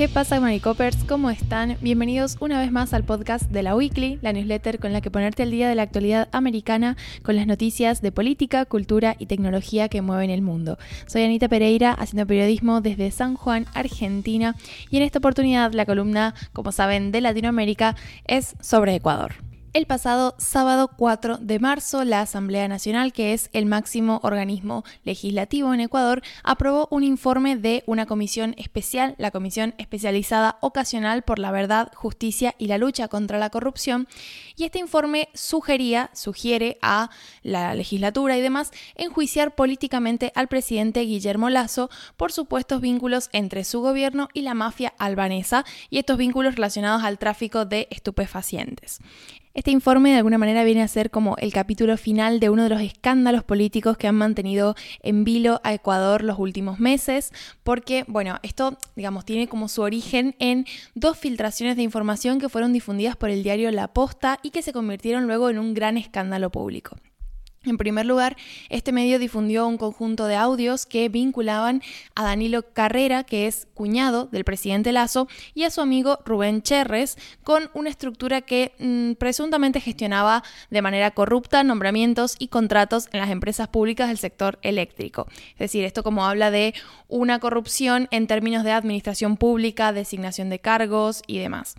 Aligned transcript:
¿Qué 0.00 0.08
pasa, 0.08 0.40
Maricopers? 0.40 1.04
¿Cómo 1.04 1.28
están? 1.28 1.76
Bienvenidos 1.82 2.38
una 2.40 2.58
vez 2.58 2.72
más 2.72 2.94
al 2.94 3.04
podcast 3.04 3.50
de 3.50 3.62
la 3.62 3.76
Weekly, 3.76 4.18
la 4.22 4.32
newsletter 4.32 4.78
con 4.78 4.94
la 4.94 5.02
que 5.02 5.10
ponerte 5.10 5.42
al 5.42 5.50
día 5.50 5.68
de 5.68 5.74
la 5.74 5.82
actualidad 5.82 6.30
americana 6.32 6.96
con 7.22 7.36
las 7.36 7.46
noticias 7.46 8.00
de 8.00 8.10
política, 8.10 8.64
cultura 8.64 9.14
y 9.18 9.26
tecnología 9.26 9.90
que 9.90 10.00
mueven 10.00 10.30
el 10.30 10.40
mundo. 10.40 10.78
Soy 11.04 11.24
Anita 11.24 11.50
Pereira, 11.50 11.92
haciendo 11.92 12.26
periodismo 12.26 12.80
desde 12.80 13.10
San 13.10 13.34
Juan, 13.34 13.66
Argentina, 13.74 14.56
y 14.88 14.96
en 14.96 15.02
esta 15.02 15.18
oportunidad 15.18 15.74
la 15.74 15.84
columna, 15.84 16.34
como 16.54 16.72
saben, 16.72 17.12
de 17.12 17.20
Latinoamérica 17.20 17.94
es 18.26 18.56
sobre 18.58 18.94
Ecuador. 18.94 19.49
El 19.72 19.86
pasado 19.86 20.34
sábado 20.36 20.90
4 20.96 21.36
de 21.36 21.60
marzo, 21.60 22.04
la 22.04 22.22
Asamblea 22.22 22.66
Nacional, 22.66 23.12
que 23.12 23.32
es 23.32 23.50
el 23.52 23.66
máximo 23.66 24.18
organismo 24.24 24.82
legislativo 25.04 25.72
en 25.72 25.78
Ecuador, 25.78 26.22
aprobó 26.42 26.88
un 26.90 27.04
informe 27.04 27.56
de 27.56 27.84
una 27.86 28.06
comisión 28.06 28.56
especial, 28.58 29.14
la 29.16 29.30
Comisión 29.30 29.76
Especializada 29.78 30.58
Ocasional 30.60 31.22
por 31.22 31.38
la 31.38 31.52
Verdad, 31.52 31.92
Justicia 31.94 32.56
y 32.58 32.66
la 32.66 32.78
Lucha 32.78 33.06
contra 33.06 33.38
la 33.38 33.50
Corrupción, 33.50 34.08
y 34.56 34.64
este 34.64 34.80
informe 34.80 35.28
sugería, 35.34 36.10
sugiere 36.14 36.76
a 36.82 37.10
la 37.44 37.72
legislatura 37.76 38.36
y 38.36 38.40
demás 38.40 38.72
enjuiciar 38.96 39.54
políticamente 39.54 40.32
al 40.34 40.48
presidente 40.48 41.02
Guillermo 41.02 41.48
Lazo 41.48 41.90
por 42.16 42.32
supuestos 42.32 42.80
vínculos 42.80 43.30
entre 43.32 43.62
su 43.62 43.80
gobierno 43.82 44.30
y 44.34 44.42
la 44.42 44.54
mafia 44.54 44.94
albanesa 44.98 45.64
y 45.90 45.98
estos 45.98 46.18
vínculos 46.18 46.56
relacionados 46.56 47.04
al 47.04 47.18
tráfico 47.18 47.66
de 47.66 47.86
estupefacientes. 47.92 48.98
Este 49.52 49.72
informe 49.72 50.10
de 50.10 50.18
alguna 50.18 50.38
manera 50.38 50.62
viene 50.62 50.80
a 50.80 50.86
ser 50.86 51.10
como 51.10 51.36
el 51.38 51.52
capítulo 51.52 51.96
final 51.96 52.38
de 52.38 52.50
uno 52.50 52.62
de 52.62 52.68
los 52.68 52.80
escándalos 52.80 53.42
políticos 53.42 53.96
que 53.96 54.06
han 54.06 54.14
mantenido 54.14 54.76
en 55.02 55.24
vilo 55.24 55.60
a 55.64 55.74
Ecuador 55.74 56.22
los 56.22 56.38
últimos 56.38 56.78
meses, 56.78 57.32
porque, 57.64 58.04
bueno, 58.06 58.38
esto, 58.44 58.78
digamos, 58.94 59.24
tiene 59.24 59.48
como 59.48 59.66
su 59.66 59.82
origen 59.82 60.36
en 60.38 60.66
dos 60.94 61.18
filtraciones 61.18 61.74
de 61.74 61.82
información 61.82 62.38
que 62.38 62.48
fueron 62.48 62.72
difundidas 62.72 63.16
por 63.16 63.28
el 63.30 63.42
diario 63.42 63.72
La 63.72 63.88
Posta 63.88 64.38
y 64.44 64.50
que 64.50 64.62
se 64.62 64.72
convirtieron 64.72 65.26
luego 65.26 65.50
en 65.50 65.58
un 65.58 65.74
gran 65.74 65.96
escándalo 65.96 66.50
público. 66.50 66.96
En 67.66 67.76
primer 67.76 68.06
lugar, 68.06 68.38
este 68.70 68.90
medio 68.90 69.18
difundió 69.18 69.66
un 69.66 69.76
conjunto 69.76 70.24
de 70.24 70.34
audios 70.34 70.86
que 70.86 71.10
vinculaban 71.10 71.82
a 72.14 72.22
Danilo 72.22 72.62
Carrera, 72.72 73.22
que 73.22 73.46
es 73.46 73.68
cuñado 73.74 74.24
del 74.32 74.44
presidente 74.44 74.92
Lazo, 74.92 75.28
y 75.52 75.64
a 75.64 75.70
su 75.70 75.82
amigo 75.82 76.20
Rubén 76.24 76.62
Cherres, 76.62 77.18
con 77.44 77.68
una 77.74 77.90
estructura 77.90 78.40
que 78.40 78.72
mm, 78.78 79.12
presuntamente 79.18 79.82
gestionaba 79.82 80.42
de 80.70 80.80
manera 80.80 81.10
corrupta 81.10 81.62
nombramientos 81.62 82.34
y 82.38 82.48
contratos 82.48 83.10
en 83.12 83.20
las 83.20 83.28
empresas 83.28 83.68
públicas 83.68 84.08
del 84.08 84.16
sector 84.16 84.58
eléctrico. 84.62 85.26
Es 85.52 85.58
decir, 85.58 85.84
esto 85.84 86.02
como 86.02 86.24
habla 86.24 86.50
de 86.50 86.72
una 87.08 87.40
corrupción 87.40 88.08
en 88.10 88.26
términos 88.26 88.64
de 88.64 88.72
administración 88.72 89.36
pública, 89.36 89.92
designación 89.92 90.48
de 90.48 90.60
cargos 90.60 91.22
y 91.26 91.40
demás. 91.40 91.76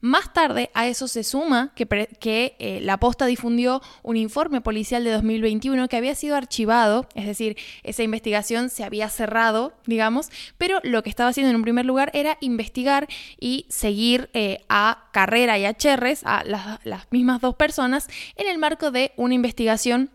Más 0.00 0.32
tarde 0.32 0.70
a 0.74 0.86
eso 0.86 1.08
se 1.08 1.24
suma 1.24 1.72
que, 1.74 2.56
eh, 2.58 2.80
la 2.82 2.98
posta 2.98 3.24
difundió 3.26 3.80
un 4.02 4.16
informe 4.16 4.60
policial 4.60 5.02
de 5.04 5.10
2021 5.10 5.88
que 5.88 5.96
había 5.96 6.14
sido 6.14 6.36
archivado, 6.36 7.08
es 7.14 7.26
decir, 7.26 7.56
esa 7.82 8.02
investigación 8.02 8.68
se 8.68 8.84
había 8.84 9.08
cerrado, 9.08 9.72
digamos, 9.86 10.28
pero 10.58 10.80
lo 10.82 11.02
que 11.02 11.08
estaba 11.10 11.30
haciendo 11.30 11.50
en 11.50 11.56
un 11.56 11.62
primer 11.62 11.86
lugar 11.86 12.10
era 12.12 12.36
investigar 12.40 13.08
y 13.40 13.66
seguir 13.70 14.28
eh, 14.34 14.64
a 14.68 15.08
Carrera 15.12 15.58
y 15.58 15.64
a 15.64 15.74
Cherres, 15.74 16.22
a 16.24 16.44
las 16.44 17.10
mismas 17.10 17.40
dos 17.40 17.54
personas, 17.54 18.08
en 18.36 18.48
el 18.48 18.58
marco 18.58 18.90
de 18.90 19.12
una 19.16 19.34
investigación 19.34 20.10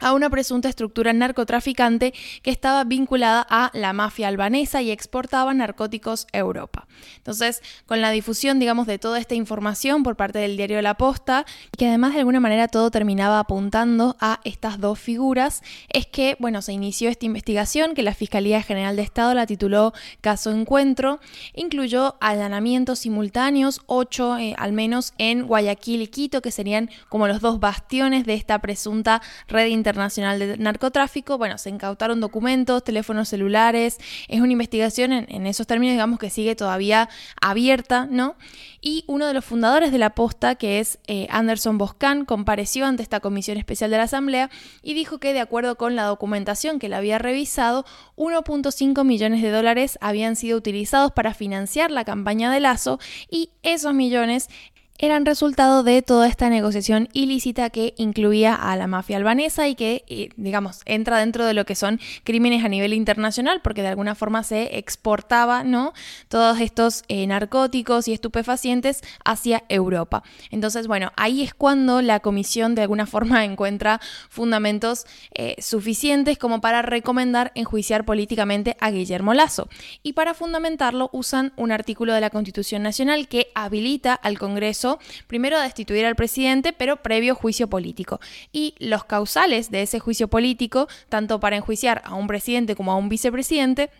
a 0.00 0.12
una 0.12 0.30
presunta 0.30 0.68
estructura 0.68 1.12
narcotraficante 1.12 2.14
que 2.42 2.50
estaba 2.50 2.84
vinculada 2.84 3.46
a 3.48 3.70
la 3.74 3.92
mafia 3.92 4.28
albanesa 4.28 4.82
y 4.82 4.90
exportaba 4.90 5.52
narcóticos 5.54 6.26
a 6.32 6.38
Europa. 6.38 6.86
Entonces, 7.16 7.62
con 7.86 8.00
la 8.00 8.10
difusión, 8.10 8.58
digamos, 8.58 8.86
de 8.86 8.98
toda 8.98 9.18
esta 9.18 9.34
información 9.34 10.02
por 10.02 10.16
parte 10.16 10.38
del 10.38 10.56
diario 10.56 10.80
La 10.82 10.94
Posta, 10.94 11.44
que 11.76 11.88
además 11.88 12.14
de 12.14 12.20
alguna 12.20 12.40
manera 12.40 12.68
todo 12.68 12.90
terminaba 12.90 13.38
apuntando 13.40 14.16
a 14.20 14.40
estas 14.44 14.80
dos 14.80 14.98
figuras, 14.98 15.62
es 15.88 16.06
que, 16.06 16.36
bueno, 16.38 16.62
se 16.62 16.72
inició 16.72 17.08
esta 17.08 17.26
investigación 17.26 17.94
que 17.94 18.02
la 18.02 18.14
Fiscalía 18.14 18.62
General 18.62 18.96
de 18.96 19.02
Estado 19.02 19.34
la 19.34 19.46
tituló 19.46 19.92
Caso 20.20 20.50
Encuentro, 20.50 21.20
incluyó 21.54 22.16
allanamientos 22.20 23.00
simultáneos, 23.00 23.82
ocho 23.86 24.38
eh, 24.38 24.54
al 24.58 24.72
menos 24.72 25.14
en 25.18 25.46
Guayaquil 25.46 26.02
y 26.02 26.06
Quito, 26.08 26.42
que 26.42 26.50
serían 26.50 26.90
como 27.08 27.28
los 27.28 27.40
dos 27.40 27.60
bastiones 27.60 28.24
de 28.24 28.34
esta 28.34 28.58
presunta 28.60 29.22
red 29.48 29.66
internacional 29.66 29.87
Internacional 29.88 30.38
de 30.38 30.58
Narcotráfico. 30.58 31.38
Bueno, 31.38 31.56
se 31.56 31.70
incautaron 31.70 32.20
documentos, 32.20 32.84
teléfonos 32.84 33.30
celulares. 33.30 33.96
Es 34.28 34.40
una 34.40 34.52
investigación 34.52 35.12
en, 35.12 35.46
esos 35.46 35.66
términos, 35.66 35.94
digamos, 35.94 36.18
que 36.18 36.28
sigue 36.28 36.54
todavía 36.54 37.08
abierta, 37.40 38.06
¿no? 38.10 38.36
Y 38.82 39.04
uno 39.06 39.26
de 39.26 39.32
los 39.32 39.46
fundadores 39.46 39.90
de 39.90 39.98
la 39.98 40.10
posta, 40.10 40.56
que 40.56 40.78
es 40.78 40.98
eh, 41.06 41.26
Anderson 41.30 41.78
Boscan, 41.78 42.26
compareció 42.26 42.84
ante 42.84 43.02
esta 43.02 43.20
comisión 43.20 43.56
especial 43.56 43.90
de 43.90 43.96
la 43.96 44.02
Asamblea 44.02 44.50
y 44.82 44.92
dijo 44.92 45.18
que, 45.18 45.32
de 45.32 45.40
acuerdo 45.40 45.76
con 45.76 45.96
la 45.96 46.04
documentación 46.04 46.78
que 46.78 46.90
le 46.90 46.96
había 46.96 47.18
revisado, 47.18 47.86
1.5 48.16 49.04
millones 49.04 49.40
de 49.40 49.50
dólares 49.50 49.98
habían 50.02 50.36
sido 50.36 50.58
utilizados 50.58 51.12
para 51.12 51.32
financiar 51.32 51.90
la 51.90 52.04
campaña 52.04 52.52
de 52.52 52.60
Lazo 52.60 53.00
y 53.30 53.50
esos 53.62 53.94
millones 53.94 54.48
eran 54.98 55.24
resultado 55.24 55.84
de 55.84 56.02
toda 56.02 56.26
esta 56.26 56.50
negociación 56.50 57.08
ilícita 57.12 57.70
que 57.70 57.94
incluía 57.96 58.54
a 58.54 58.76
la 58.76 58.88
mafia 58.88 59.16
albanesa 59.16 59.68
y 59.68 59.76
que, 59.76 60.04
eh, 60.08 60.30
digamos, 60.36 60.80
entra 60.86 61.18
dentro 61.18 61.46
de 61.46 61.54
lo 61.54 61.64
que 61.64 61.76
son 61.76 62.00
crímenes 62.24 62.64
a 62.64 62.68
nivel 62.68 62.92
internacional, 62.92 63.60
porque 63.62 63.82
de 63.82 63.88
alguna 63.88 64.16
forma 64.16 64.42
se 64.42 64.76
exportaba, 64.76 65.62
¿no? 65.62 65.92
Todos 66.28 66.60
estos 66.60 67.04
eh, 67.06 67.26
narcóticos 67.28 68.08
y 68.08 68.12
estupefacientes 68.12 69.02
hacia 69.24 69.62
Europa. 69.68 70.24
Entonces, 70.50 70.88
bueno, 70.88 71.12
ahí 71.16 71.42
es 71.42 71.54
cuando 71.54 72.02
la 72.02 72.18
comisión 72.18 72.74
de 72.74 72.82
alguna 72.82 73.06
forma 73.18 73.44
encuentra 73.44 74.00
fundamentos 74.28 75.06
eh, 75.32 75.54
suficientes 75.60 76.38
como 76.38 76.60
para 76.60 76.82
recomendar 76.82 77.52
enjuiciar 77.54 78.04
políticamente 78.04 78.76
a 78.80 78.90
Guillermo 78.90 79.32
Lazo. 79.32 79.68
Y 80.02 80.14
para 80.14 80.34
fundamentarlo 80.34 81.08
usan 81.12 81.52
un 81.56 81.70
artículo 81.70 82.14
de 82.14 82.20
la 82.20 82.30
Constitución 82.30 82.82
Nacional 82.82 83.28
que 83.28 83.48
habilita 83.54 84.14
al 84.14 84.38
Congreso 84.38 84.87
primero 85.26 85.56
a 85.56 85.62
destituir 85.62 86.06
al 86.06 86.16
presidente, 86.16 86.72
pero 86.72 87.02
previo 87.02 87.34
juicio 87.34 87.68
político. 87.68 88.20
Y 88.52 88.74
los 88.78 89.04
causales 89.04 89.70
de 89.70 89.82
ese 89.82 89.98
juicio 89.98 90.28
político, 90.28 90.88
tanto 91.08 91.40
para 91.40 91.56
enjuiciar 91.56 92.02
a 92.04 92.14
un 92.14 92.26
presidente 92.26 92.76
como 92.76 92.92
a 92.92 92.96
un 92.96 93.08
vicepresidente, 93.08 93.90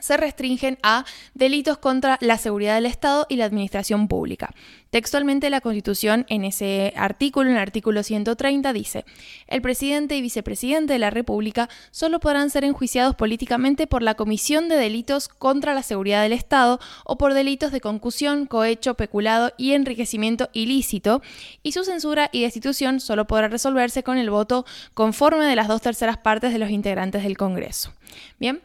se 0.00 0.16
restringen 0.16 0.78
a 0.82 1.04
delitos 1.34 1.78
contra 1.78 2.18
la 2.20 2.38
seguridad 2.38 2.76
del 2.76 2.86
Estado 2.86 3.26
y 3.28 3.36
la 3.36 3.44
administración 3.44 4.08
pública. 4.08 4.50
Textualmente 4.90 5.50
la 5.50 5.60
Constitución 5.60 6.24
en 6.28 6.44
ese 6.44 6.94
artículo, 6.96 7.50
en 7.50 7.56
el 7.56 7.62
artículo 7.62 8.02
130, 8.02 8.72
dice, 8.72 9.04
el 9.46 9.60
presidente 9.60 10.16
y 10.16 10.22
vicepresidente 10.22 10.94
de 10.94 10.98
la 10.98 11.10
República 11.10 11.68
solo 11.90 12.20
podrán 12.20 12.48
ser 12.48 12.64
enjuiciados 12.64 13.14
políticamente 13.14 13.86
por 13.86 14.02
la 14.02 14.14
comisión 14.14 14.68
de 14.68 14.76
delitos 14.76 15.28
contra 15.28 15.74
la 15.74 15.82
seguridad 15.82 16.22
del 16.22 16.32
Estado 16.32 16.80
o 17.04 17.18
por 17.18 17.34
delitos 17.34 17.72
de 17.72 17.80
concusión, 17.80 18.46
cohecho, 18.46 18.94
peculado 18.94 19.52
y 19.58 19.72
enriquecimiento 19.72 20.48
ilícito, 20.52 21.22
y 21.62 21.72
su 21.72 21.84
censura 21.84 22.30
y 22.32 22.42
destitución 22.42 23.00
solo 23.00 23.26
podrá 23.26 23.48
resolverse 23.48 24.02
con 24.02 24.16
el 24.16 24.30
voto 24.30 24.64
conforme 24.94 25.44
de 25.44 25.56
las 25.56 25.68
dos 25.68 25.82
terceras 25.82 26.18
partes 26.18 26.52
de 26.52 26.58
los 26.58 26.70
integrantes 26.70 27.22
del 27.24 27.36
Congreso. 27.36 27.92
Bien, 28.38 28.62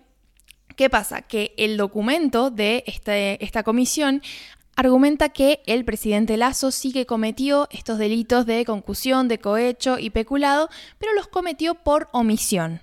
¿Qué 0.75 0.89
pasa? 0.89 1.22
Que 1.22 1.53
el 1.57 1.78
documento 1.78 2.50
de 2.50 2.84
este, 2.88 3.44
esta 3.44 3.63
comisión 3.63 4.22
argumenta 4.75 5.29
que 5.29 5.61
el 5.67 5.85
presidente 5.85 6.38
Lazo 6.38 6.72
sí 6.72 6.91
que 6.91 7.06
cometió 7.06 7.67
estos 7.72 8.00
delitos 8.00 8.45
de 8.45 8.66
concusión, 8.66 9.27
de 9.27 9.39
cohecho 9.39 10.00
y 10.00 10.09
peculado, 10.09 10.69
pero 10.98 11.13
los 11.13 11.27
cometió 11.27 11.75
por 11.75 12.09
omisión. 12.12 12.81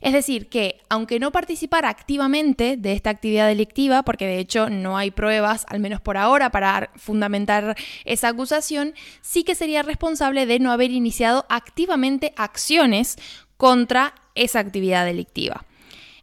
Es 0.00 0.12
decir, 0.12 0.48
que 0.48 0.80
aunque 0.88 1.18
no 1.18 1.32
participara 1.32 1.88
activamente 1.88 2.76
de 2.76 2.92
esta 2.92 3.10
actividad 3.10 3.46
delictiva, 3.46 4.02
porque 4.02 4.26
de 4.26 4.38
hecho 4.38 4.70
no 4.70 4.96
hay 4.96 5.10
pruebas, 5.10 5.66
al 5.68 5.80
menos 5.80 6.00
por 6.00 6.16
ahora, 6.16 6.50
para 6.50 6.90
fundamentar 6.96 7.76
esa 8.04 8.28
acusación, 8.28 8.94
sí 9.20 9.44
que 9.44 9.54
sería 9.54 9.82
responsable 9.82 10.46
de 10.46 10.58
no 10.58 10.72
haber 10.72 10.90
iniciado 10.90 11.46
activamente 11.48 12.32
acciones 12.36 13.16
contra 13.56 14.14
esa 14.34 14.60
actividad 14.60 15.04
delictiva. 15.04 15.64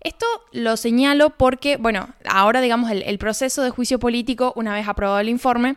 Esto 0.01 0.25
lo 0.51 0.77
señalo 0.77 1.29
porque, 1.37 1.77
bueno, 1.77 2.09
ahora 2.25 2.59
digamos 2.59 2.89
el, 2.91 3.17
proceso 3.19 3.61
de 3.61 3.69
juicio 3.69 3.99
político, 3.99 4.51
una 4.55 4.73
vez 4.73 4.87
aprobado 4.87 5.19
el 5.19 5.29
informe, 5.29 5.75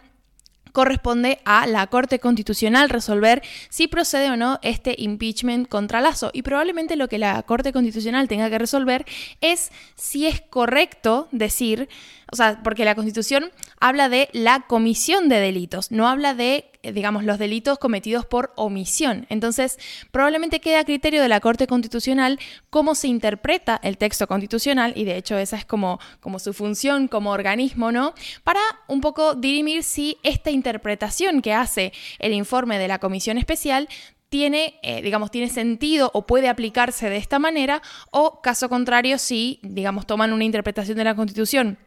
corresponde 0.73 1.41
a 1.44 1.67
la 1.67 1.87
Corte 1.87 2.19
Constitucional 2.19 2.88
resolver 2.88 3.43
si 3.69 3.87
procede 3.87 4.31
o 4.31 4.37
no 4.37 4.59
este 4.62 4.94
impeachment 4.99 5.69
contra 5.69 6.00
Lazo. 6.00 6.31
Y 6.32 6.43
probablemente 6.43 6.97
lo 6.97 7.09
que 7.09 7.19
la 7.19 7.43
Corte 7.43 7.73
Constitucional 7.73 8.26
tenga 8.26 8.49
que 8.49 8.59
resolver 8.59 9.05
es 9.43 9.71
si 9.94 10.26
es 10.26 10.41
correcto 10.41 11.29
decir 11.31 11.88
o 12.34 12.36
sea, 12.36 12.60
porque 12.64 12.84
la 12.84 12.96
Constitución 12.96 13.52
habla 13.78 14.08
de 14.08 14.28
la 14.32 14.64
comisión 14.66 15.28
de 15.28 15.38
delitos, 15.38 15.92
no 15.92 16.08
habla 16.08 16.34
de, 16.34 16.72
eh, 16.82 16.90
digamos, 16.90 17.22
los 17.22 17.38
delitos 17.38 17.78
cometidos 17.78 18.26
por 18.26 18.52
omisión. 18.56 19.25
Entonces, 19.28 19.78
probablemente 20.10 20.60
queda 20.60 20.81
a 20.81 20.84
criterio 20.84 21.22
de 21.22 21.28
la 21.28 21.38
Corte 21.38 21.69
Constitucional 21.69 22.40
cómo 22.70 22.96
se 22.96 23.06
interpreta 23.06 23.78
el 23.84 23.98
texto 23.98 24.26
constitucional, 24.26 24.94
y 24.96 25.04
de 25.04 25.16
hecho 25.16 25.38
esa 25.38 25.56
es 25.56 25.64
como, 25.64 26.00
como 26.19 26.40
su 26.40 26.52
función 26.52 27.06
como 27.06 27.31
organismo, 27.31 27.92
¿no? 27.92 28.14
Para 28.42 28.58
un 28.88 29.00
poco 29.00 29.37
dirimir 29.37 29.84
si 29.84 30.19
esta 30.25 30.50
interpretación 30.50 31.40
que 31.40 31.52
hace 31.52 31.92
el 32.19 32.32
informe 32.32 32.80
de 32.80 32.88
la 32.88 32.98
Comisión 32.98 33.38
Especial 33.38 33.88
tiene, 34.28 34.80
eh, 34.82 35.02
digamos, 35.02 35.30
tiene 35.30 35.48
sentido 35.48 36.10
o 36.12 36.26
puede 36.26 36.48
aplicarse 36.48 37.08
de 37.08 37.19
esta 37.19 37.38
manera, 37.38 37.80
o 38.10 38.40
caso 38.42 38.69
contrario, 38.69 39.19
si, 39.19 39.60
digamos, 39.62 40.04
toman 40.04 40.32
una 40.32 40.42
interpretación 40.42 40.98
de 40.98 41.04
la 41.04 41.14
Constitución 41.14 41.78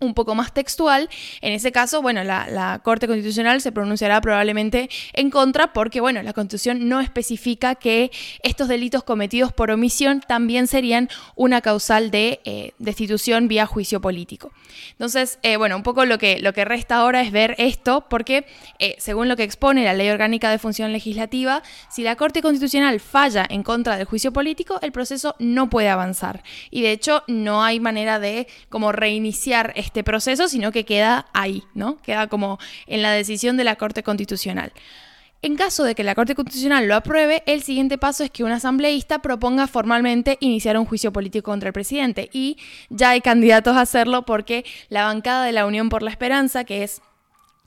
un 0.00 0.14
poco 0.14 0.34
más 0.34 0.52
textual. 0.52 1.08
En 1.40 1.52
ese 1.52 1.72
caso, 1.72 2.02
bueno, 2.02 2.24
la, 2.24 2.80
Corte 2.82 3.06
Constitucional 3.06 3.60
se 3.60 3.72
pronunciará 3.72 4.20
probablemente 4.20 4.90
en 5.12 5.30
contra 5.30 5.72
porque, 5.72 6.00
bueno, 6.00 6.22
la 6.22 6.32
Constitución 6.32 6.88
no 6.88 7.00
especifica 7.00 7.74
que 7.74 8.10
estos 8.42 8.68
delitos 8.68 9.04
cometidos 9.04 9.52
por 9.52 9.70
omisión 9.70 10.20
también 10.20 10.66
serían 10.66 11.08
una 11.34 11.60
causal 11.60 12.10
de 12.10 12.40
eh, 12.44 12.72
destitución 12.78 13.48
vía 13.48 13.66
juicio 13.66 14.00
político. 14.00 14.52
Entonces, 14.92 15.38
eh, 15.42 15.56
bueno, 15.56 15.76
un 15.76 15.82
poco 15.82 16.04
lo 16.04 16.18
que, 16.18 16.38
lo 16.40 16.52
que 16.52 16.64
resta 16.64 16.96
ahora 16.96 17.22
es 17.22 17.32
ver 17.32 17.54
esto 17.58 18.06
porque, 18.08 18.46
eh, 18.78 18.96
según 18.98 19.28
lo 19.28 19.36
que 19.36 19.44
expone 19.44 19.84
la 19.84 19.94
Ley 19.94 20.10
Orgánica 20.10 20.50
de 20.50 20.58
Función 20.58 20.92
Legislativa, 20.92 21.62
si 21.88 22.02
la 22.02 22.16
Corte 22.16 22.42
Constitucional 22.42 23.00
falla 23.00 23.46
en 23.48 23.62
contra 23.62 23.96
del 23.96 24.06
juicio 24.06 24.32
político, 24.32 24.78
el 24.82 24.92
proceso 24.92 25.36
no 25.38 25.70
puede 25.70 25.88
avanzar. 25.88 26.42
Y 26.70 26.82
de 26.82 26.92
hecho, 26.92 27.22
no 27.26 27.62
hay 27.62 27.80
manera 27.80 28.18
de 28.18 28.46
como 28.68 28.92
reiniciar 28.92 29.72
proceso, 30.04 30.48
sino 30.48 30.72
que 30.72 30.84
queda 30.84 31.26
ahí, 31.32 31.64
¿no? 31.74 32.00
Queda 32.02 32.26
como 32.28 32.58
en 32.86 33.02
la 33.02 33.12
decisión 33.12 33.56
de 33.56 33.64
la 33.64 33.76
Corte 33.76 34.02
Constitucional. 34.02 34.72
En 35.42 35.56
caso 35.56 35.84
de 35.84 35.94
que 35.94 36.04
la 36.04 36.14
Corte 36.14 36.34
Constitucional 36.34 36.88
lo 36.88 36.94
apruebe, 36.94 37.42
el 37.44 37.62
siguiente 37.62 37.98
paso 37.98 38.24
es 38.24 38.30
que 38.30 38.44
un 38.44 38.50
asambleísta 38.50 39.18
proponga 39.20 39.66
formalmente 39.66 40.38
iniciar 40.40 40.78
un 40.78 40.86
juicio 40.86 41.12
político 41.12 41.50
contra 41.50 41.68
el 41.68 41.74
presidente. 41.74 42.30
Y 42.32 42.56
ya 42.88 43.10
hay 43.10 43.20
candidatos 43.20 43.76
a 43.76 43.82
hacerlo 43.82 44.24
porque 44.24 44.64
la 44.88 45.04
bancada 45.04 45.44
de 45.44 45.52
la 45.52 45.66
Unión 45.66 45.90
por 45.90 46.02
la 46.02 46.10
Esperanza, 46.10 46.64
que 46.64 46.82
es 46.82 47.02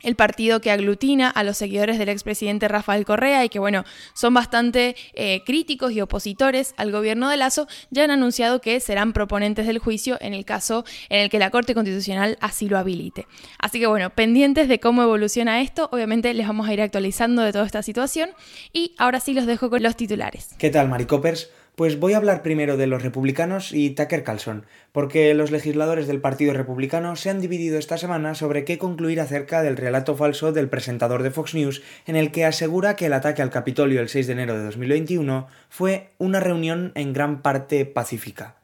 el 0.01 0.15
partido 0.15 0.61
que 0.61 0.71
aglutina 0.71 1.29
a 1.29 1.43
los 1.43 1.57
seguidores 1.57 1.97
del 1.97 2.09
expresidente 2.09 2.67
Rafael 2.67 3.05
Correa 3.05 3.43
y 3.43 3.49
que, 3.49 3.59
bueno, 3.59 3.83
son 4.13 4.33
bastante 4.33 4.95
eh, 5.13 5.43
críticos 5.45 5.91
y 5.91 6.01
opositores 6.01 6.73
al 6.77 6.91
gobierno 6.91 7.29
de 7.29 7.37
Lazo, 7.37 7.67
ya 7.89 8.03
han 8.03 8.11
anunciado 8.11 8.61
que 8.61 8.79
serán 8.79 9.13
proponentes 9.13 9.65
del 9.65 9.79
juicio 9.79 10.17
en 10.21 10.33
el 10.33 10.45
caso 10.45 10.85
en 11.09 11.21
el 11.21 11.29
que 11.29 11.39
la 11.39 11.49
Corte 11.49 11.73
Constitucional 11.73 12.37
así 12.41 12.69
lo 12.69 12.77
habilite. 12.77 13.27
Así 13.57 13.79
que, 13.79 13.87
bueno, 13.87 14.11
pendientes 14.11 14.67
de 14.67 14.79
cómo 14.79 15.01
evoluciona 15.01 15.61
esto, 15.61 15.89
obviamente 15.91 16.33
les 16.33 16.47
vamos 16.47 16.67
a 16.67 16.73
ir 16.73 16.81
actualizando 16.81 17.41
de 17.41 17.51
toda 17.51 17.65
esta 17.65 17.81
situación 17.81 18.29
y 18.73 18.93
ahora 18.97 19.19
sí 19.19 19.33
los 19.33 19.45
dejo 19.45 19.69
con 19.69 19.81
los 19.81 19.95
titulares. 19.95 20.49
¿Qué 20.57 20.69
tal, 20.69 20.89
Maricopers? 20.89 21.49
Pues 21.77 21.99
voy 21.99 22.13
a 22.13 22.17
hablar 22.17 22.41
primero 22.41 22.75
de 22.75 22.87
los 22.87 23.03
republicanos 23.03 23.71
y 23.71 23.91
Tucker 23.91 24.23
Carlson, 24.23 24.65
porque 24.91 25.31
los 25.35 25.51
legisladores 25.51 26.07
del 26.07 26.19
Partido 26.19 26.53
Republicano 26.53 27.15
se 27.15 27.29
han 27.29 27.39
dividido 27.39 27.77
esta 27.77 27.99
semana 27.99 28.33
sobre 28.33 28.65
qué 28.65 28.79
concluir 28.79 29.21
acerca 29.21 29.61
del 29.61 29.77
relato 29.77 30.15
falso 30.15 30.51
del 30.51 30.69
presentador 30.69 31.21
de 31.21 31.29
Fox 31.29 31.53
News 31.53 31.83
en 32.07 32.15
el 32.15 32.31
que 32.31 32.45
asegura 32.45 32.95
que 32.95 33.05
el 33.05 33.13
ataque 33.13 33.43
al 33.43 33.51
Capitolio 33.51 34.01
el 34.01 34.09
6 34.09 34.25
de 34.25 34.33
enero 34.33 34.57
de 34.57 34.63
2021 34.63 35.45
fue 35.69 36.09
una 36.17 36.39
reunión 36.39 36.93
en 36.95 37.13
gran 37.13 37.43
parte 37.43 37.85
pacífica. 37.85 38.55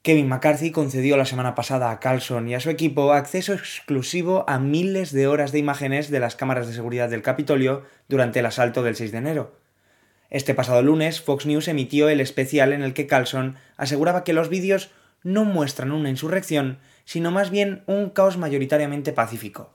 Kevin 0.00 0.28
McCarthy 0.28 0.70
concedió 0.70 1.18
la 1.18 1.26
semana 1.26 1.54
pasada 1.54 1.90
a 1.90 2.00
Carlson 2.00 2.48
y 2.48 2.54
a 2.54 2.60
su 2.60 2.70
equipo 2.70 3.12
acceso 3.12 3.52
exclusivo 3.52 4.46
a 4.48 4.58
miles 4.58 5.12
de 5.12 5.26
horas 5.26 5.52
de 5.52 5.58
imágenes 5.58 6.10
de 6.10 6.20
las 6.20 6.34
cámaras 6.34 6.66
de 6.66 6.72
seguridad 6.72 7.10
del 7.10 7.20
Capitolio 7.20 7.82
durante 8.08 8.38
el 8.38 8.46
asalto 8.46 8.82
del 8.82 8.96
6 8.96 9.12
de 9.12 9.18
enero. 9.18 9.63
Este 10.34 10.52
pasado 10.52 10.82
lunes, 10.82 11.20
Fox 11.20 11.46
News 11.46 11.68
emitió 11.68 12.08
el 12.08 12.20
especial 12.20 12.72
en 12.72 12.82
el 12.82 12.92
que 12.92 13.06
Carlson 13.06 13.54
aseguraba 13.76 14.24
que 14.24 14.32
los 14.32 14.48
vídeos 14.48 14.90
no 15.22 15.44
muestran 15.44 15.92
una 15.92 16.10
insurrección, 16.10 16.78
sino 17.04 17.30
más 17.30 17.50
bien 17.50 17.84
un 17.86 18.10
caos 18.10 18.36
mayoritariamente 18.36 19.12
pacífico. 19.12 19.70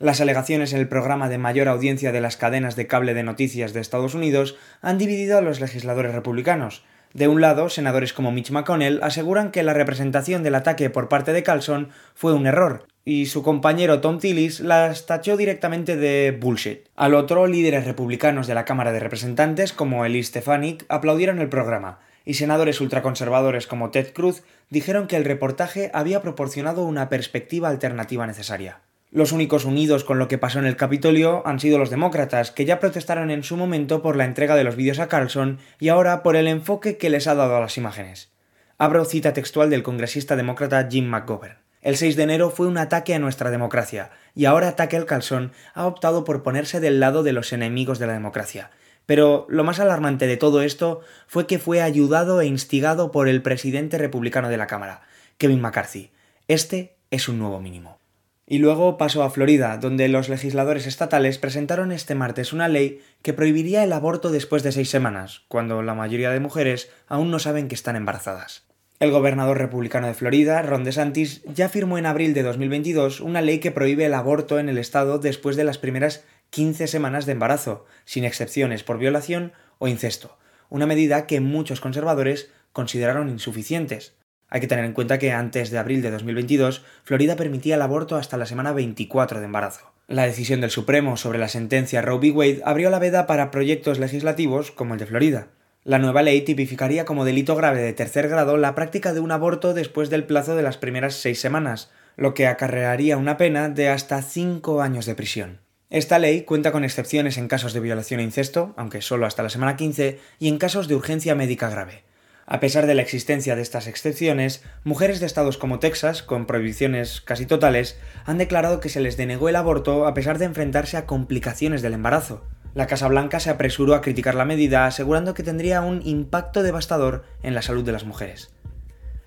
Las 0.00 0.20
alegaciones 0.20 0.72
en 0.72 0.80
el 0.80 0.88
programa 0.88 1.28
de 1.28 1.38
mayor 1.38 1.68
audiencia 1.68 2.10
de 2.10 2.20
las 2.20 2.36
cadenas 2.36 2.74
de 2.74 2.88
cable 2.88 3.14
de 3.14 3.22
noticias 3.22 3.72
de 3.72 3.78
Estados 3.78 4.16
Unidos 4.16 4.56
han 4.80 4.98
dividido 4.98 5.38
a 5.38 5.40
los 5.40 5.60
legisladores 5.60 6.12
republicanos. 6.12 6.82
De 7.14 7.28
un 7.28 7.40
lado, 7.40 7.68
senadores 7.68 8.12
como 8.12 8.32
Mitch 8.32 8.50
McConnell 8.50 9.04
aseguran 9.04 9.52
que 9.52 9.62
la 9.62 9.72
representación 9.72 10.42
del 10.42 10.56
ataque 10.56 10.90
por 10.90 11.08
parte 11.08 11.32
de 11.32 11.44
Carlson 11.44 11.90
fue 12.16 12.32
un 12.32 12.48
error, 12.48 12.88
y 13.04 13.26
su 13.26 13.42
compañero 13.42 14.00
Tom 14.00 14.18
Tillis 14.18 14.60
las 14.60 15.06
tachó 15.06 15.36
directamente 15.36 15.96
de 15.96 16.36
bullshit. 16.38 16.86
Al 16.94 17.14
otro, 17.14 17.46
líderes 17.46 17.84
republicanos 17.84 18.46
de 18.46 18.54
la 18.54 18.64
Cámara 18.64 18.92
de 18.92 19.00
Representantes, 19.00 19.72
como 19.72 20.04
Elise 20.04 20.28
Stefanik, 20.28 20.84
aplaudieron 20.88 21.40
el 21.40 21.48
programa, 21.48 21.98
y 22.24 22.34
senadores 22.34 22.80
ultraconservadores 22.80 23.66
como 23.66 23.90
Ted 23.90 24.12
Cruz 24.12 24.42
dijeron 24.70 25.08
que 25.08 25.16
el 25.16 25.24
reportaje 25.24 25.90
había 25.92 26.22
proporcionado 26.22 26.84
una 26.84 27.08
perspectiva 27.08 27.68
alternativa 27.68 28.26
necesaria. 28.26 28.80
Los 29.10 29.32
únicos 29.32 29.66
unidos 29.66 30.04
con 30.04 30.18
lo 30.18 30.26
que 30.26 30.38
pasó 30.38 30.58
en 30.58 30.64
el 30.64 30.76
Capitolio 30.76 31.46
han 31.46 31.60
sido 31.60 31.78
los 31.78 31.90
demócratas, 31.90 32.50
que 32.50 32.64
ya 32.64 32.80
protestaron 32.80 33.30
en 33.30 33.42
su 33.42 33.58
momento 33.58 34.00
por 34.00 34.16
la 34.16 34.24
entrega 34.24 34.56
de 34.56 34.64
los 34.64 34.76
vídeos 34.76 35.00
a 35.00 35.08
Carlson 35.08 35.58
y 35.78 35.90
ahora 35.90 36.22
por 36.22 36.34
el 36.34 36.48
enfoque 36.48 36.96
que 36.96 37.10
les 37.10 37.26
ha 37.26 37.34
dado 37.34 37.56
a 37.56 37.60
las 37.60 37.76
imágenes. 37.76 38.30
Abro 38.78 39.04
cita 39.04 39.34
textual 39.34 39.68
del 39.68 39.82
congresista 39.82 40.34
demócrata 40.34 40.88
Jim 40.90 41.06
McGovern. 41.06 41.61
El 41.82 41.96
6 41.96 42.14
de 42.14 42.22
enero 42.22 42.50
fue 42.50 42.68
un 42.68 42.78
ataque 42.78 43.12
a 43.12 43.18
nuestra 43.18 43.50
democracia, 43.50 44.12
y 44.36 44.44
ahora 44.44 44.76
Tucker 44.76 45.04
Carlson 45.04 45.50
ha 45.74 45.86
optado 45.86 46.22
por 46.22 46.44
ponerse 46.44 46.78
del 46.78 47.00
lado 47.00 47.24
de 47.24 47.32
los 47.32 47.52
enemigos 47.52 47.98
de 47.98 48.06
la 48.06 48.12
democracia. 48.12 48.70
Pero 49.04 49.46
lo 49.48 49.64
más 49.64 49.80
alarmante 49.80 50.28
de 50.28 50.36
todo 50.36 50.62
esto 50.62 51.00
fue 51.26 51.48
que 51.48 51.58
fue 51.58 51.82
ayudado 51.82 52.40
e 52.40 52.46
instigado 52.46 53.10
por 53.10 53.28
el 53.28 53.42
presidente 53.42 53.98
republicano 53.98 54.48
de 54.48 54.58
la 54.58 54.68
Cámara, 54.68 55.02
Kevin 55.38 55.60
McCarthy. 55.60 56.12
Este 56.46 56.94
es 57.10 57.28
un 57.28 57.40
nuevo 57.40 57.60
mínimo. 57.60 57.98
Y 58.46 58.58
luego 58.58 58.96
pasó 58.96 59.24
a 59.24 59.30
Florida, 59.30 59.76
donde 59.78 60.08
los 60.08 60.28
legisladores 60.28 60.86
estatales 60.86 61.38
presentaron 61.38 61.90
este 61.90 62.14
martes 62.14 62.52
una 62.52 62.68
ley 62.68 63.02
que 63.22 63.32
prohibiría 63.32 63.82
el 63.82 63.92
aborto 63.92 64.30
después 64.30 64.62
de 64.62 64.70
seis 64.70 64.88
semanas, 64.88 65.42
cuando 65.48 65.82
la 65.82 65.94
mayoría 65.94 66.30
de 66.30 66.38
mujeres 66.38 66.90
aún 67.08 67.32
no 67.32 67.40
saben 67.40 67.66
que 67.66 67.74
están 67.74 67.96
embarazadas. 67.96 68.71
El 69.02 69.10
gobernador 69.10 69.58
republicano 69.58 70.06
de 70.06 70.14
Florida, 70.14 70.62
Ron 70.62 70.84
DeSantis, 70.84 71.42
ya 71.52 71.68
firmó 71.68 71.98
en 71.98 72.06
abril 72.06 72.34
de 72.34 72.44
2022 72.44 73.20
una 73.20 73.42
ley 73.42 73.58
que 73.58 73.72
prohíbe 73.72 74.04
el 74.04 74.14
aborto 74.14 74.60
en 74.60 74.68
el 74.68 74.78
estado 74.78 75.18
después 75.18 75.56
de 75.56 75.64
las 75.64 75.76
primeras 75.76 76.22
15 76.50 76.86
semanas 76.86 77.26
de 77.26 77.32
embarazo, 77.32 77.84
sin 78.04 78.24
excepciones 78.24 78.84
por 78.84 78.98
violación 78.98 79.54
o 79.78 79.88
incesto, 79.88 80.38
una 80.68 80.86
medida 80.86 81.26
que 81.26 81.40
muchos 81.40 81.80
conservadores 81.80 82.52
consideraron 82.72 83.28
insuficientes. 83.28 84.14
Hay 84.48 84.60
que 84.60 84.68
tener 84.68 84.84
en 84.84 84.92
cuenta 84.92 85.18
que 85.18 85.32
antes 85.32 85.72
de 85.72 85.78
abril 85.78 86.00
de 86.00 86.12
2022, 86.12 86.84
Florida 87.02 87.34
permitía 87.34 87.74
el 87.74 87.82
aborto 87.82 88.14
hasta 88.14 88.36
la 88.36 88.46
semana 88.46 88.70
24 88.70 89.40
de 89.40 89.46
embarazo. 89.46 89.92
La 90.06 90.26
decisión 90.26 90.60
del 90.60 90.70
Supremo 90.70 91.16
sobre 91.16 91.40
la 91.40 91.48
sentencia 91.48 92.02
Roe 92.02 92.18
v. 92.18 92.30
Wade 92.30 92.62
abrió 92.64 92.88
la 92.88 93.00
veda 93.00 93.26
para 93.26 93.50
proyectos 93.50 93.98
legislativos 93.98 94.70
como 94.70 94.94
el 94.94 95.00
de 95.00 95.06
Florida. 95.06 95.48
La 95.84 95.98
nueva 95.98 96.22
ley 96.22 96.42
tipificaría 96.42 97.04
como 97.04 97.24
delito 97.24 97.56
grave 97.56 97.82
de 97.82 97.92
tercer 97.92 98.28
grado 98.28 98.56
la 98.56 98.76
práctica 98.76 99.12
de 99.12 99.18
un 99.18 99.32
aborto 99.32 99.74
después 99.74 100.10
del 100.10 100.22
plazo 100.22 100.54
de 100.54 100.62
las 100.62 100.76
primeras 100.76 101.14
seis 101.14 101.40
semanas, 101.40 101.90
lo 102.16 102.34
que 102.34 102.46
acarrearía 102.46 103.16
una 103.16 103.36
pena 103.36 103.68
de 103.68 103.88
hasta 103.88 104.22
cinco 104.22 104.80
años 104.80 105.06
de 105.06 105.16
prisión. 105.16 105.58
Esta 105.90 106.20
ley 106.20 106.42
cuenta 106.42 106.70
con 106.70 106.84
excepciones 106.84 107.36
en 107.36 107.48
casos 107.48 107.72
de 107.72 107.80
violación 107.80 108.20
e 108.20 108.22
incesto, 108.22 108.74
aunque 108.76 109.02
solo 109.02 109.26
hasta 109.26 109.42
la 109.42 109.50
semana 109.50 109.74
15, 109.74 110.20
y 110.38 110.46
en 110.46 110.58
casos 110.58 110.86
de 110.86 110.94
urgencia 110.94 111.34
médica 111.34 111.68
grave. 111.68 112.04
A 112.46 112.60
pesar 112.60 112.86
de 112.86 112.94
la 112.94 113.02
existencia 113.02 113.56
de 113.56 113.62
estas 113.62 113.88
excepciones, 113.88 114.62
mujeres 114.84 115.18
de 115.18 115.26
estados 115.26 115.58
como 115.58 115.80
Texas, 115.80 116.22
con 116.22 116.46
prohibiciones 116.46 117.20
casi 117.20 117.44
totales, 117.44 117.98
han 118.24 118.38
declarado 118.38 118.78
que 118.78 118.88
se 118.88 119.00
les 119.00 119.16
denegó 119.16 119.48
el 119.48 119.56
aborto 119.56 120.06
a 120.06 120.14
pesar 120.14 120.38
de 120.38 120.44
enfrentarse 120.44 120.96
a 120.96 121.06
complicaciones 121.06 121.82
del 121.82 121.94
embarazo. 121.94 122.44
La 122.74 122.86
Casa 122.86 123.08
Blanca 123.08 123.38
se 123.38 123.50
apresuró 123.50 123.94
a 123.94 124.00
criticar 124.00 124.34
la 124.34 124.46
medida, 124.46 124.86
asegurando 124.86 125.34
que 125.34 125.42
tendría 125.42 125.82
un 125.82 126.00
impacto 126.04 126.62
devastador 126.62 127.24
en 127.42 127.54
la 127.54 127.62
salud 127.62 127.84
de 127.84 127.92
las 127.92 128.04
mujeres. 128.04 128.54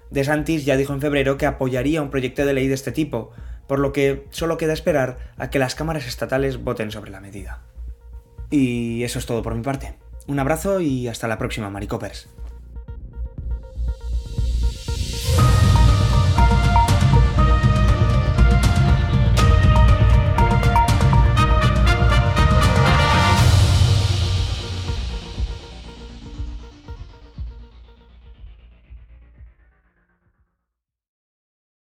DeSantis 0.09 0.65
ya 0.65 0.77
dijo 0.77 0.93
en 0.93 1.01
febrero 1.01 1.37
que 1.37 1.45
apoyaría 1.45 2.01
un 2.01 2.09
proyecto 2.09 2.45
de 2.45 2.53
ley 2.53 2.67
de 2.67 2.73
este 2.73 2.91
tipo, 2.91 3.31
por 3.67 3.79
lo 3.79 3.91
que 3.91 4.25
solo 4.31 4.57
queda 4.57 4.73
esperar 4.73 5.17
a 5.37 5.49
que 5.49 5.59
las 5.59 5.75
cámaras 5.75 6.07
estatales 6.07 6.63
voten 6.63 6.91
sobre 6.91 7.11
la 7.11 7.21
medida. 7.21 7.61
Y 8.49 9.03
eso 9.03 9.19
es 9.19 9.25
todo 9.25 9.43
por 9.43 9.55
mi 9.55 9.61
parte. 9.61 9.95
Un 10.27 10.39
abrazo 10.39 10.79
y 10.79 11.07
hasta 11.07 11.27
la 11.27 11.37
próxima, 11.37 11.69
Maricopers. 11.69 12.27